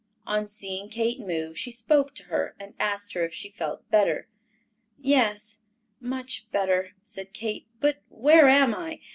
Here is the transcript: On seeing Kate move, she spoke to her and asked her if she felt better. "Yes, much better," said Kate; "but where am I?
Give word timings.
On 0.25 0.47
seeing 0.47 0.89
Kate 0.89 1.19
move, 1.19 1.59
she 1.59 1.69
spoke 1.69 2.15
to 2.15 2.23
her 2.23 2.55
and 2.59 2.73
asked 2.79 3.13
her 3.13 3.23
if 3.23 3.35
she 3.35 3.51
felt 3.51 3.87
better. 3.91 4.27
"Yes, 4.97 5.59
much 5.99 6.49
better," 6.49 6.93
said 7.03 7.33
Kate; 7.33 7.67
"but 7.79 8.01
where 8.09 8.47
am 8.49 8.73
I? 8.73 8.99